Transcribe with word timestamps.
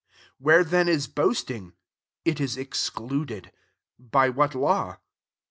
27 0.41 0.41
\Vhere 0.43 0.67
then 0.71 0.89
is 0.89 1.07
boasting? 1.07 1.73
It 2.25 2.39
is 2.41 2.57
excluded. 2.57 3.51
By 3.99 4.29
what 4.29 4.55
law? 4.55 4.97